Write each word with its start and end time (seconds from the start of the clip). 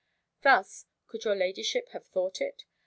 Thus 0.41 0.87
(could 1.05 1.25
your 1.25 1.35
ladyship 1.35 1.89
have 1.89 2.07
thought 2.07 2.41
it?) 2.41 2.65